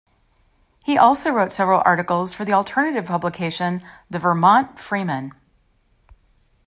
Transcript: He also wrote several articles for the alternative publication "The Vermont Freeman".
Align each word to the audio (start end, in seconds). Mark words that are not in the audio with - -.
He 0.83 0.97
also 0.97 1.29
wrote 1.29 1.53
several 1.53 1.83
articles 1.85 2.33
for 2.33 2.43
the 2.43 2.53
alternative 2.53 3.05
publication 3.05 3.83
"The 4.09 4.17
Vermont 4.17 4.79
Freeman". 4.79 5.31